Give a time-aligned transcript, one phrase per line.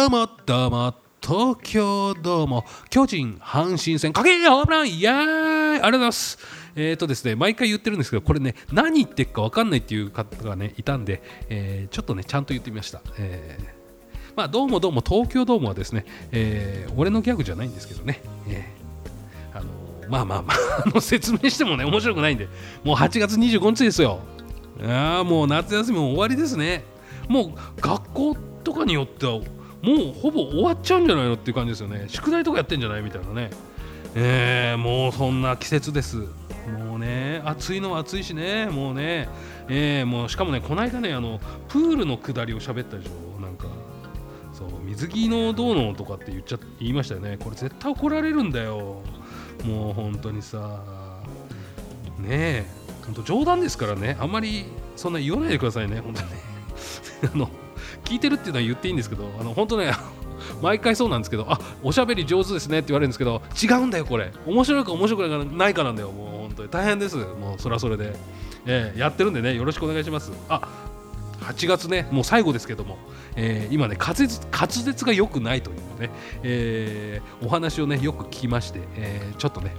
[0.00, 6.38] どうもどうも東京どうも巨人阪神戦かけホームランイエーイありがとうございます。
[6.74, 19.66] えーとですね、毎回言ってるんですけどこれね何言ってるか分かんないっていう方がねいたんで、えーちょっとねちゃんと言ってみました、えーまあどうもどうも東京ドームはですね、えー俺のギャグじゃないんですけどね、えーあの
[20.08, 20.56] まあまあまあ
[20.88, 22.48] あの説明してもね面白くないんで
[22.84, 24.20] もう8月25日ですよ。
[24.82, 26.84] ああもう夏休みも終わりですね。
[27.28, 29.40] もう学校とかによっては
[29.82, 32.04] もうほぼ終わっちゃうんじゃないのっていう感じですよね。
[32.08, 33.50] 宿題とかやってんじゃないみたいなね。
[34.14, 36.16] えー、もうそんな季節です。
[36.16, 38.66] もうね暑いのは暑いしね。
[38.66, 39.28] もうね
[39.68, 43.40] えー、もうしかもねこの間ねあのプールの下りを喋ったでしょ。
[43.40, 43.66] なんか
[44.52, 47.38] そう水着のどうのとかって言っちゃ言いましたよね。
[47.38, 49.02] これ絶対怒られるんだよ。
[49.64, 50.82] もう本当にさ。
[52.18, 52.66] ねえ。
[53.06, 54.16] 本当冗談ですからね。
[54.20, 56.00] あんまりそんな言わないでくださいね。
[56.00, 56.28] 本当に
[57.34, 57.50] あの
[58.10, 59.92] 聞いてるっていうのは言っていいんですけどあの本当ね
[60.62, 64.32] 毎回そうなんですけどあおしゃべり上手ですねって言われるんですけど違うんだよこれ。
[64.46, 66.10] 面白いか面白くないかなんだよ。
[66.10, 66.68] もう本当に。
[66.70, 67.16] 大変です。
[67.16, 68.16] もうそれはそれで、
[68.66, 70.32] えーやってるんでねよろしくお願いします。
[70.48, 70.62] あ
[71.42, 72.98] 8月ねもう最後ですけども、
[73.36, 76.10] えー今ね滑舌滑舌が良くないというね、
[76.42, 79.74] えーお話をねよく聞きまして、えーちょっとね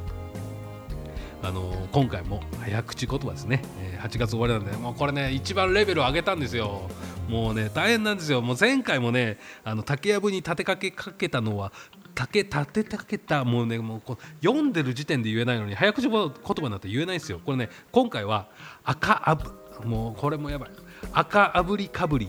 [1.44, 6.89] あのー今回も早口言葉ですね、えー8月終わりなんでもうこれね一番レベルを上げたんですよ。
[7.32, 8.42] もうね大変なんですよ。
[8.42, 11.72] もう前回もねあの竹やぶに立てかけかけたのは
[12.14, 17.40] 竹立てかけたもうねもうこう読んでる時点で言えないのに早口言葉になって言えないですよ。
[17.46, 18.50] これね今回は
[18.84, 19.50] 赤あぶ。
[19.86, 20.70] もうこれもやばい。
[21.14, 22.28] 赤あぶりかぶり。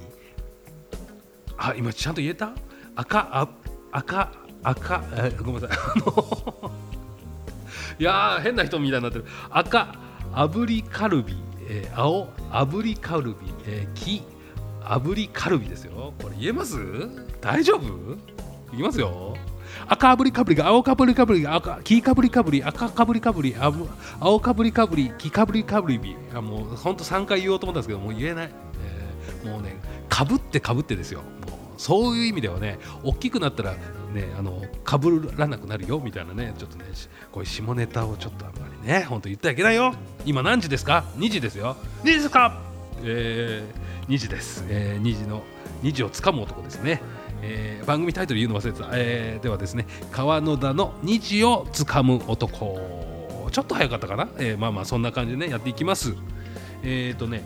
[1.59, 2.53] あ今ちゃんと言えた？
[2.95, 3.49] 赤あ
[3.91, 5.79] 赤赤えごめんなさい。
[7.99, 9.25] いやー変な人みたいになってる。
[9.51, 9.97] 赤
[10.33, 11.35] 炙りカルビ、
[11.69, 13.37] えー青炙りカルビ、
[13.67, 14.23] えー黄
[14.89, 16.13] 炙りカルビですよ。
[16.21, 16.77] これ言えます？
[17.41, 18.15] 大丈夫？
[18.75, 19.37] いきますよ。
[19.87, 23.57] 赤炙りかぶりが青かぶりかぶりが赤黄かぶりかぶり赤かぶりかぶり
[24.21, 28.51] 青かぶりかぶり黄かぶりかぶりびあもうほんと3回言おうと思ったんですけどもう言えない、
[28.85, 29.77] えーもうね
[30.09, 31.21] かぶってかぶってですよ。
[31.21, 31.27] も
[31.77, 33.79] うそういう意味ではね大きくなったらね
[34.39, 39.95] あのかぶらなくなるよみたいなねちょっとねしこういう下ネタをちょっとあんまりね本当言ってはいけないよ。
[40.25, 41.77] 今何時ですか？2時ですよ。
[42.05, 42.61] 2時ですか？
[43.03, 43.75] えー、
[44.09, 45.43] 2時です、えー、2時の
[45.83, 47.01] 2時をつかむ男ですね、
[47.43, 52.79] えー番組タイトル言うの忘れてた、えーではですね川野田の2時をつかむ男。
[53.51, 56.15] ちょっと早かったかな、えーまあまあそんな感じでねやっていきます。
[56.85, 57.43] えっ、ー、とね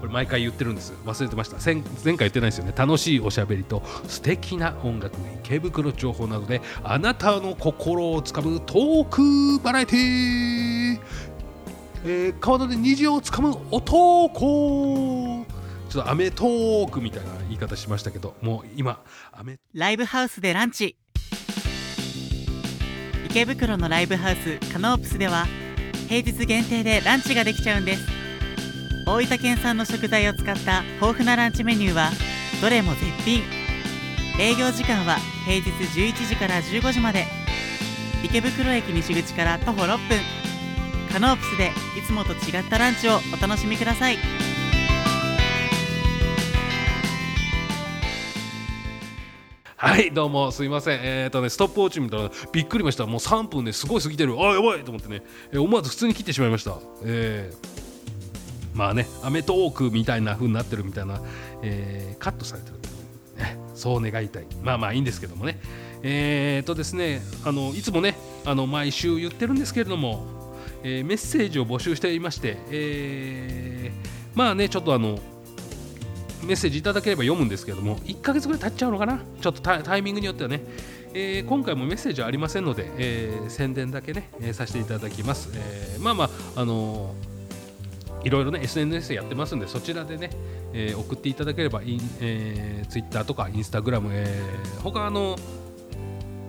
[0.00, 0.92] これ毎回言ってるんです。
[1.04, 1.56] 忘れてました。
[1.64, 2.72] 前前回言ってないですよね。
[2.76, 11.00] 楽しいおしゃべりと素敵な音楽池袋情報などであなたの心をつかむトークバラエティー。
[12.06, 15.43] えー、川田で虹をつかむ男。
[15.94, 19.00] ちょっとアメトークみたいな言い方しましたけどもう今
[19.30, 20.96] アメライブハウスでランチ。
[23.26, 25.46] 池袋のライブハウスカノープスでは
[26.08, 28.08] 平日限定でランチができちゃうんです。
[29.06, 32.10] 大分県産の食材を使った豊富なランチメニューは
[32.60, 33.44] どれも絶品。
[34.40, 37.24] 営業時間は平日11時から15時まで。
[38.24, 40.18] 池袋駅西口から徒歩6分。
[41.12, 44.18] カノープスでいつもと違ったランチをお楽しみください。
[49.76, 51.00] はいどうもすいません。
[51.02, 53.06] えっ、とねストップウォッチ見たらびっくりました。
[53.06, 54.38] もう3分ですごい過ぎてる。
[54.38, 56.76] あやばいと思ってね、えー思わず普通に切ってしまいました。
[57.04, 61.20] えーまあねアメトーークみたいな風になってるみたいな、
[61.62, 62.76] えーカットされてる。
[63.36, 64.46] ねそう願いたい。
[64.62, 65.58] まあまあいいんですけどもね。
[66.02, 70.24] えーとですねあのいつもねあの毎週言ってるんですけれども、
[70.84, 75.18] えーメッセージを募集していまして、えーまあねちょっとあの
[76.44, 79.18] メッセージいただければ読むんですけども1ヶ月ぐらい経っちゃうのかな？
[79.40, 80.60] ちょっとタイミングによってはね、
[81.12, 87.34] えー今回もメッセージはありませんので、えー宣伝だけね、えーさせていただきます、えまあまああのー
[88.26, 90.30] いろいろね SNS やってますんでそちらでね、
[90.72, 95.36] え送っていただければいい、えー、Twitter とか Instagram、えー他の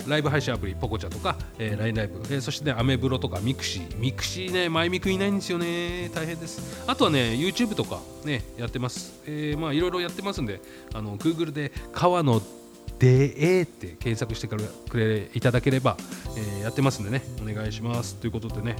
[0.08, 3.98] ライブ配信アプリポコチャとか、えー、LINE ライブ、えーそしてねアメブロとかミクシー。
[3.98, 6.10] ミクシーねマイミクいないんですよね。
[6.14, 6.84] 大変です。
[6.88, 10.62] あとはね YouTube とかねやってます、えーまあいろいろやってますんで
[10.94, 12.42] あの Google で川野
[13.00, 14.58] でえって検索してく
[14.98, 15.98] れいただければ、
[16.38, 17.24] えーやってますんでね。
[17.42, 18.16] お願いします。
[18.16, 18.76] ということでね。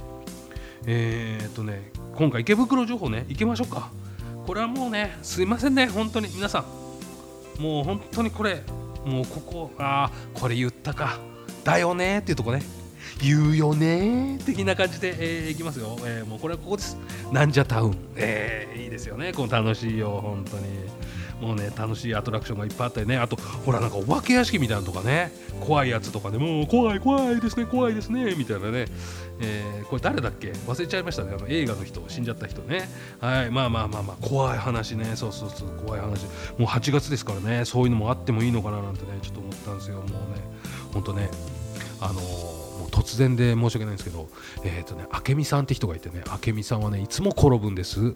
[0.86, 3.90] えーっとね今回池袋情報ね行きましょうか。
[4.46, 6.28] これはもうねすいませんね本当に。
[6.28, 6.86] 皆さん。
[7.60, 8.62] もう本当にこれ
[9.06, 11.18] もうここあこれ言ったか
[11.64, 12.62] だよねっていうとこね。
[13.22, 16.98] 言うよね的な感じで、えーいきますよ、えーもうこれはここです。
[17.32, 20.64] なんじゃタウン、えーいいですよねこの楽しいよ本当に。
[21.40, 23.18] もうね楽しいアトラクションがいっぱいあったりね。
[23.18, 25.32] あとほらなんかお化け屋敷みたいなのとかね。
[25.60, 28.86] 怖いやつとかでもう怖い怖いですね怖いですねみたいなね、
[29.40, 30.52] えーこれ誰だっけ？
[30.52, 31.34] 忘れちゃいましたね。
[31.36, 32.88] あの映画の人死んじゃった人ね。
[33.20, 33.50] はい。
[33.50, 35.12] まあまあまあまあ怖い話ね。
[35.14, 36.24] そうそうそう怖い話。
[36.24, 36.30] も
[36.60, 37.64] う8月ですからね。
[37.64, 39.96] そういうのもあってもいいのかななんてねちょっと思ったんですよ。
[39.96, 40.14] もうね
[40.92, 41.30] ほんとね。
[42.00, 44.28] あのもう突然で申し訳ないんですけど、
[44.64, 48.14] えーとね、明美さんって人がいてね明美さんはねいつも転ぶんです、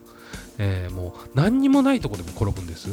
[0.59, 2.89] えーもう何にもないとこでも転ぶんです。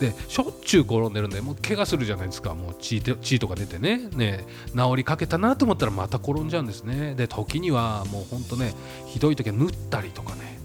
[0.00, 2.54] でしょっちゅう転んでるんでもう怪我するじゃないですか。
[2.54, 4.08] もう血血とか出てね。
[4.16, 7.14] ね治りかけたなと思ったらまた転んじゃうんですね。
[7.14, 8.72] で時にはもうほんとね
[9.06, 10.58] ひどい時は縫ったりとかね。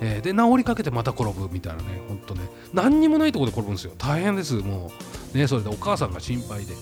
[0.00, 2.40] えで治りかけてまた転ぶみたいなね、ほんとね、
[2.72, 4.90] 何にもないところで転ぶんですよ、大変です、も
[5.34, 6.74] う、ね、それでお母さんが心配で、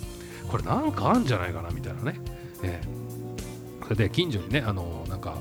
[0.48, 2.20] これなんかあんじゃないかなみたいなね、
[2.62, 2.98] えー
[3.84, 5.38] それで近所にね、あのなんか、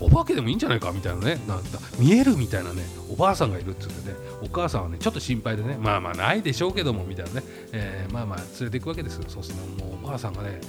[0.00, 7.42] お化けでもいいんじゃないかみたいなね、なんだ見えるみたいなね、おばあさんがいるって言ってね、お母さんはね、ちょっと心配でね、まあまあないでしょうけどもみたいなね、
[7.72, 10.60] えーまあまあ連れていくわけですよ、そうすると、もうおばあさんがね、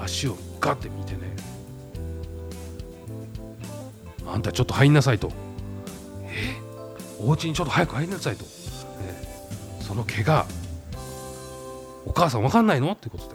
[0.00, 1.36] 足をガッて見てね、
[4.26, 5.30] あんたちょっと入んなさいと。
[6.24, 6.56] え？
[7.20, 8.44] お家にちょっと早く入りなさいと。
[9.02, 9.24] え
[9.80, 10.44] その怪我、
[12.08, 12.92] お母さんわかんないの？
[12.92, 13.34] ってことで。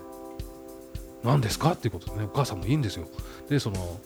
[1.23, 1.73] 何ですか？
[1.73, 3.07] っていうことでね、お母さんもいいんですよ。
[3.47, 3.99] で、その、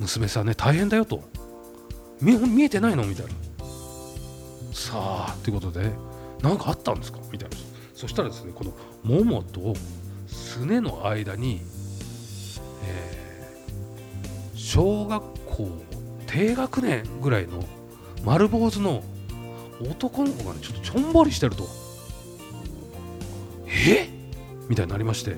[0.00, 1.22] 娘さんね、大変だよと。
[2.20, 3.04] 見えてないの？
[3.04, 3.32] みたいな。
[4.72, 5.90] さあ、っていうことで、
[6.42, 7.18] なんかあったんですか？
[7.30, 7.56] みたいな。
[7.94, 8.72] そしたらですね、この
[9.04, 9.74] ももと
[10.26, 11.60] すねの間に、
[12.84, 13.12] えー
[14.54, 15.68] 小学校
[16.26, 17.62] 低学年ぐらいの
[18.24, 19.02] 丸坊主の
[19.82, 21.68] 男の子がねちょっとちょんぼりしてると
[23.90, 24.08] え？
[24.68, 25.36] みたいになりまして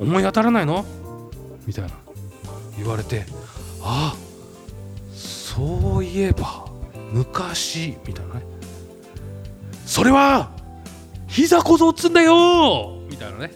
[0.00, 0.84] 思い当たらないの？
[1.66, 1.90] みたいな。
[2.76, 3.26] 言われて
[3.82, 4.14] あ
[5.12, 6.66] そういえば
[7.12, 8.42] 昔みたいなね
[9.84, 10.50] それは
[11.26, 12.98] 膝小僧っつんだよ！
[13.10, 13.50] みたいなね、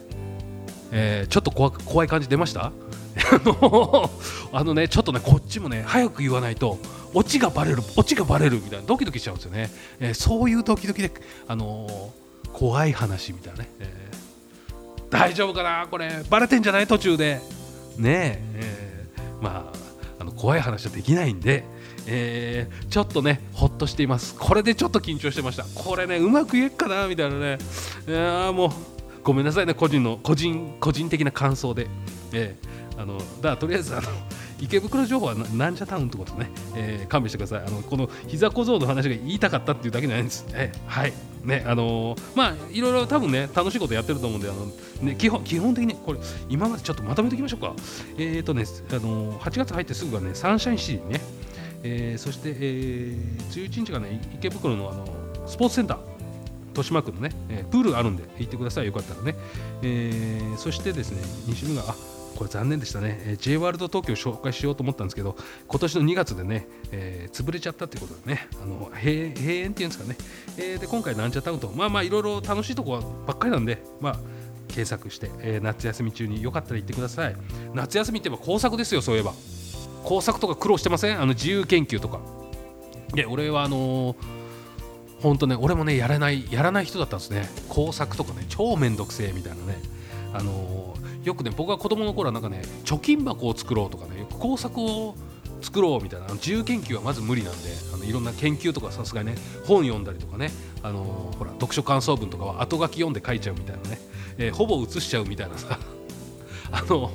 [0.91, 2.65] えーちょっと怖怖い感じ出ました？
[2.65, 2.71] あ
[3.45, 4.09] の
[4.51, 6.77] あのねちょっとねこっちもね早く言わないと
[7.13, 11.11] オチがバレるオチがバレるみたいなドキドキしちゃうんですよね、えーそういうドキドキで
[11.47, 14.13] あのー怖い話みたいなね、えー
[15.09, 15.87] 大丈夫かな？
[15.87, 16.23] これ。
[16.27, 16.87] バレてんじゃない？
[16.87, 17.39] 途中で。
[17.97, 18.43] ねえ。
[18.55, 19.73] えーまあ
[20.19, 21.63] あの怖い話はできないんで。
[22.07, 24.35] えーちょっとねほっとしています。
[24.35, 25.65] これでちょっと緊張してました。
[25.75, 27.07] これねうまく言えっかな？
[27.07, 27.59] みたいなね。
[28.07, 28.71] いやーもう
[29.23, 29.75] ごめんなさいね。
[29.75, 31.87] 個人の個人個人的な感想で、
[32.31, 34.07] えーあのだからとりあえずあの
[34.63, 37.63] 池袋情報はななんじゃタウンってことね、えー勘弁してください。
[37.65, 41.13] あのこの膝小僧の話が言いたかったっていうだけじゃないんです、えーはい。
[41.43, 44.65] ねあのーまあいろいろ多分ね楽しいことやってると思うんであの、
[45.01, 46.19] ね、基本基本的にこれ
[46.49, 47.73] 今までちょっとまとめておきましょうか。
[48.17, 51.21] えっ、とねあのー8月入ってすぐはねサンシャインシティにね。
[51.83, 55.05] えーそして、えー、11日がね池袋のあの
[55.47, 55.97] スポーツセンター。
[56.69, 58.87] 豊島区のね、えープールがあるんで行ってください。
[58.87, 59.35] よかったらね、
[59.83, 61.95] えーそしてですね2週目があ
[62.35, 65.35] これ残念でしたね、えー J ワールド東京紹介しようと思ったんですけど
[65.67, 70.17] 今年の2月でね、えー潰れちゃったってことでねあの閉閉園っていうんですかね、
[70.57, 74.19] えーで今回なんちゃタウンとまあまあいろいろ楽しいとこばっかりなんでまあ
[74.67, 77.35] 検索して、えー夏休み中によかったら行ってください。
[77.73, 79.33] 夏休みって言えば工作ですよそういえば。
[80.03, 81.17] 工作とか苦労してません？
[81.21, 82.19] あの自由研究とか。
[83.13, 84.15] で俺はあのー
[85.21, 87.47] 本当ね俺もねやらないやらない人だったんですね。
[87.69, 89.79] 工作とかね超めんどくせえみたいなね。
[90.33, 95.15] あのーよくね僕が子供の頃はなんかね貯金箱を作ろうとかねよく工作を
[95.61, 100.51] 作ろうみたいな自由研究はまず無理なんであのいろんな研究とかさすがにね本読んだりとかね
[100.81, 103.99] あのーほら読書感想文とかは後書き読んで書いちゃうみたいなね、
[104.37, 105.79] えーほぼ写しちゃうみたいなさ
[106.71, 107.11] あの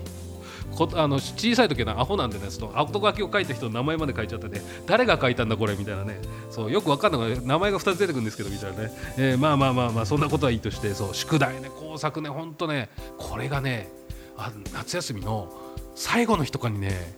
[0.79, 6.21] こあの小さい時はアホなんでねその後書きを書いた人の名前まで書いちゃってね誰が書いたんだこれみたいなね。
[6.51, 7.47] そうよく分かんない。
[7.47, 13.89] 名前が2つ出てくるんですけどみたいなね、えーまあまあまあまあそんなことはいいとしてそう宿題ね工作ねほんとねこれがね
[14.37, 15.53] あ夏休みの
[15.95, 17.17] 最後の日とかにね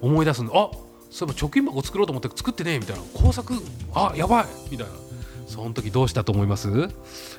[0.00, 0.70] 思い出すんであ
[1.10, 3.02] そういえば貯金箱作ろうと思って作ってねみたいな。
[3.14, 3.54] 工作
[3.94, 4.92] あやばいみたいな。
[5.46, 6.68] その時どうしたと思います、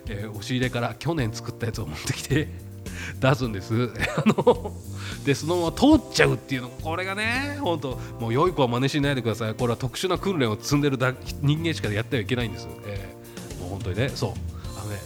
[0.07, 2.72] えー押し入れから去年作ったやつを持ってきて。
[3.19, 3.73] 出すんです。
[4.17, 4.73] あの
[5.25, 9.53] でそのまま通っちゃうっていうのこれがね本当もう良い子は真似しないでください。
[9.53, 13.23] これは特殊な訓練を積んでるだ人間しかやってはいけないんです、えー
[13.61, 14.31] もう本当にねそう。
[14.79, 14.97] あのね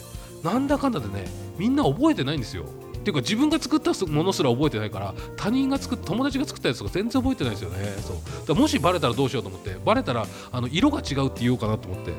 [0.44, 1.26] なんだかんだでね
[1.58, 2.64] みんな覚えてないんですよ。
[2.64, 7.96] っていうか自分が作ったものすら覚えてないから他人が作っ友達が作ったやつとか全然覚えてないですよね。
[8.06, 8.48] そう。
[8.48, 12.12] だもしバレたらどうしようと思ってバレたらあの色が違うって言おうかなと思って。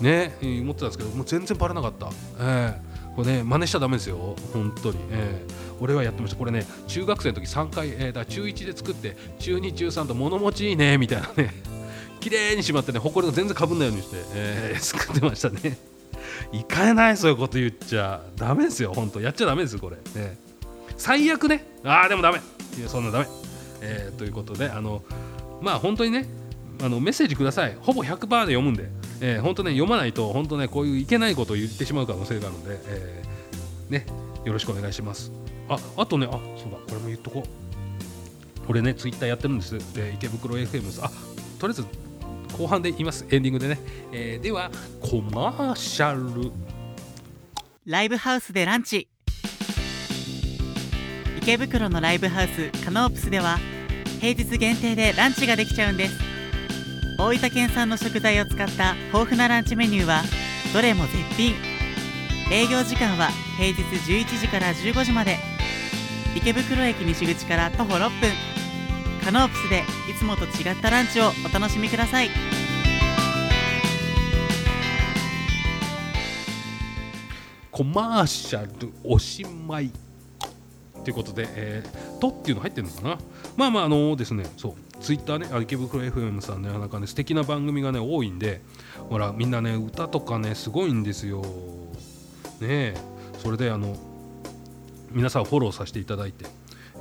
[0.00, 2.85] ね、思ってたんですけどもう全然バレなかった、えー
[3.16, 4.36] これね真似しちゃダメですよ。
[4.52, 6.38] 本当に、えー俺はやってました。
[6.38, 11.54] これね中学生の時3回、えーだ中1で作って中2中3と物持ちいいねみたいなね。
[12.20, 15.76] 綺麗にしまってねほこりが全然かぶんないようにして、えー、作ってましたね。
[16.52, 18.22] いかないそういうこと言っちゃ。
[18.36, 19.20] ダメですよ本当。
[19.20, 20.38] やっちゃダメですよこれ、ね、
[20.96, 21.66] 最悪ね。
[21.84, 22.40] ああでもダメ。
[22.78, 23.26] いやそんなダメ、
[23.82, 25.02] えー、ということであの
[25.60, 26.26] まあ本当にね
[26.82, 27.76] あのメッセージください。
[27.80, 28.88] ほぼ100%で読むんで、
[29.20, 34.06] えー、本当ね読まないと本当ねこういういけないことを言ってしまう可能性があるので、えー、ね
[34.44, 35.32] よろしくお願いします。
[35.68, 37.66] ああとねあそうだこれも言っとこう。
[38.68, 39.94] 俺ねツイッターやってるんです。
[39.94, 41.02] で池袋 FM です。
[41.02, 41.10] あ
[41.58, 41.84] とりあえず
[42.56, 43.24] 後半で言います。
[43.30, 43.78] エンディングでね、
[44.12, 44.70] えー、では
[45.00, 46.50] コマーシャル。
[47.84, 49.08] ライブハウスでランチ。
[51.38, 53.58] 池袋のライブハウスカノープスでは
[54.20, 56.25] 平日限定でランチができちゃうんです。
[57.18, 60.22] 大分県産の食材を使った豊富なランチメニューは
[60.74, 61.54] どれも絶品。
[62.52, 65.38] 営業時間は平日11時から15時まで。
[66.36, 68.30] 池袋駅西口から徒歩6分。
[69.24, 72.28] カノープスでいつもと違ったランチをお楽しみください。
[77.70, 79.90] コマーシャルおしまい。
[81.02, 83.18] ということで、えー、とっていうの入ってるのかな。
[83.56, 84.85] まあまああのー、ですねそう。
[85.00, 88.62] ツイッターね池袋 FM さんねなんかね素敵な番組がね多いんで
[89.08, 91.42] ほらみんなね歌とかねすごいんですよ。
[92.60, 92.94] ね
[93.38, 93.96] それであの
[95.10, 96.46] 皆さんフォローさせていただいて、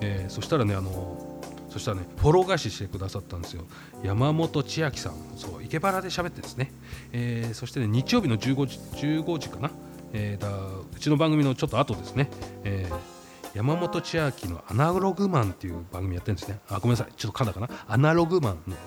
[0.01, 3.65] えー、そしたらねあのそしたらねフォロー返ししてくださったんですよ。
[4.03, 5.13] 山本千秋さん。
[5.35, 6.71] そう池原で喋ってですね、
[7.11, 9.71] えー、そしてね日曜日の15時 ,15 時かな、
[10.13, 12.29] えー、だうちの番組のちょっと後ですね、
[12.63, 13.14] えー
[13.55, 16.59] 山本千秋のアナログマンっていう番組やってるんですね。
[16.69, 17.13] あ、ごめんなさい。
[17.15, 17.69] ちょっと噛んだかな？
[17.87, 18.79] アナログマンのね、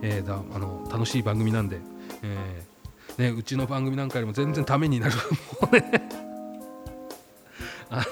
[0.00, 1.80] えー、だあの楽しい番組なんで、
[2.22, 5.14] えー、ね、うちの番組なんかよりも全然ためになる。
[5.60, 6.08] もうね、
[7.90, 8.04] あの、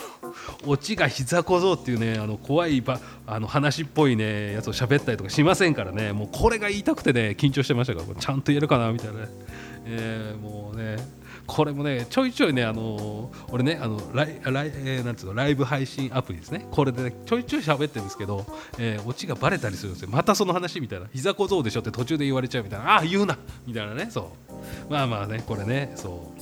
[0.66, 8.90] オチが膝小僧っていうね、あの怖いばあの話っぽいね、やつを喋ったりとかしませんからね、もうこれが言いたくてね、緊張してましたから、ちゃんと言えるかな？
[8.90, 9.28] みたいなね。
[9.84, 10.96] えー、もうね、
[11.46, 16.66] これもねちょいちょいねあのー、俺ねあのライライ、えー、なんつうのライブ配信アプリですね。
[16.70, 18.46] これで、ね、ちょいちょい喋ってるんですけど、
[18.78, 20.08] えー、オチがバレたりするんですよ。
[20.10, 21.06] またその話みたいな。
[21.12, 22.92] 膝小僧でしょって途中で言われちゃうみたいな。
[22.92, 23.38] ああ言うな。
[23.66, 24.08] みたいなね。
[24.10, 24.32] そ
[24.88, 24.92] う。
[24.92, 25.92] まあまあねこれね。
[25.96, 26.32] そ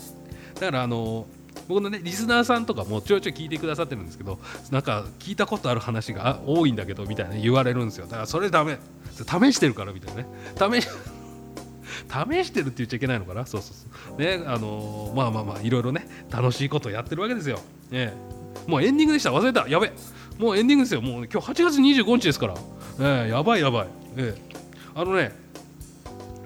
[0.56, 0.60] う。
[0.60, 4.38] だからあのー僕のねリスナーさんとかもちょいちょい聞いてくださってるんですけど
[4.70, 8.06] なんか聞いたことある話が多いんだけどみたいな言われるんですよ。
[8.06, 8.78] だからそれダメ。
[9.12, 10.28] 試してるからみたいなね。
[10.56, 10.88] 試し
[12.08, 13.46] 試してるって言っちゃいけないのかな？
[13.46, 13.74] そうそう
[14.08, 14.18] そう。
[14.18, 17.58] ねあのー、まあまあまあいろいろね楽しいことやってるわけですよ、
[17.90, 18.12] ね、
[18.66, 19.30] もうエンディングでした。
[19.30, 19.68] 忘れた。
[19.68, 19.92] やべ。
[20.38, 21.00] もうエンディングですよ。
[21.00, 22.54] もう、今日8月25日ですから、
[23.00, 25.32] えー、やばいやばい、えー、あのね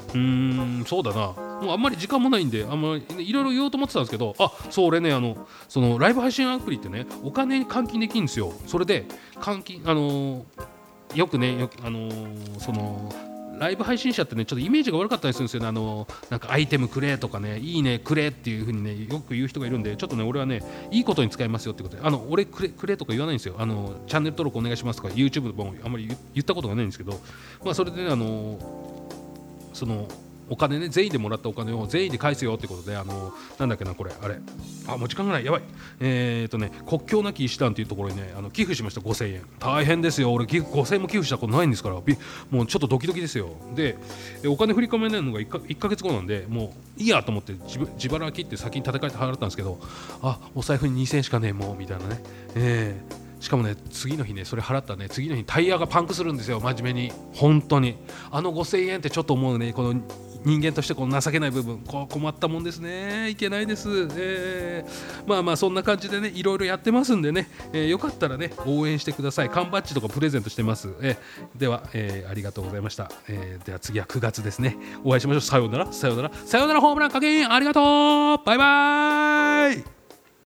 [0.09, 1.35] うーんそうだな。
[1.63, 8.53] もうあんまり時間もないんであんまりいろいろ言おうと思ってたんですけどあそう俺ねあのそのライブ配信アプリってねお金に換金できるんですよ。
[8.67, 10.45] それで換金あのー、
[11.15, 13.13] よくねよあのー、その
[13.63, 15.69] ライブ配信者ってねちょっとイメージが悪かったりするんですよね。
[15.69, 23.55] あのなんかアイテムくれとかねいいねくれっていう風にねよく言う人がいるんでちょっとね俺はねいいことに使いますよってことであの俺くれくれとか言わないんですよ。
[23.59, 27.21] あのチャンネル登録お願いしますとか YouTube もあんまり言ったことがないんですけど
[27.65, 28.59] まあそれでねあの
[29.73, 30.09] その
[30.49, 34.39] お金ね全員でもらったお金を全員で返すよってことであのなんだっけなこれあれ。
[34.87, 35.45] あもう時間がない。
[35.45, 35.63] やばい。
[36.01, 39.01] えー、っとね国境なき医師団というところにねあの寄付しました。
[39.01, 39.43] 5000円。
[39.59, 40.33] 大変ですよ。
[40.33, 41.95] 俺寄付5000円も寄付したことないんですから。
[42.51, 43.51] もうちょっとドキドキですよ。
[43.75, 43.97] で
[44.47, 49.79] お金振り込めないのが 1, か1ヶ月後なんでもういいやと思って自腹切って先に立て替えて払ったんですけど
[50.23, 52.23] あお財布に2000円しかねえもうみたいなね。
[52.55, 57.13] えー、しかもね次の日ねそれ払ったね次の日タイヤがパンクするんですよ真面目に。
[57.35, 57.97] 本当に。
[58.31, 60.01] あの5000円ってちょっと思うねこの
[60.45, 61.79] 人間としてこの情けない部分。
[61.81, 63.31] こう困ったもんですね。
[63.31, 69.51] いけないです、えー、まあまあそんな感じでねいろいろやってますんでね、えー、よかったらね応援してください。
[69.51, 74.77] 缶バッジとかプレゼントしてます、えー、では、えー、ありがとうございました、えー、では次は9月ですね。
[75.03, 75.41] お会いしましょう。
[75.41, 75.93] さようなら。
[75.93, 76.31] さようなら。
[76.33, 78.47] さようならホームラン加減ありがとう。
[78.47, 80.02] バイバーイ。